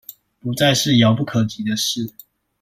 [0.39, 2.11] 不再是遙不可及的事